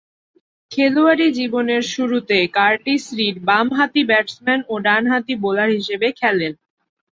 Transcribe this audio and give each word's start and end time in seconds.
খেলোয়াড়ী 0.71 1.27
জীবনের 1.39 1.83
শুরুতে 1.93 2.37
কার্টিস 2.57 3.03
রিড 3.17 3.37
বামহাতি 3.47 4.01
ব্যাটসম্যান 4.09 4.59
ও 4.67 4.83
ডানহাতি 4.85 5.33
বোলার 5.43 5.69
হিসেবে 5.77 6.07
খেলেন। 6.19 6.53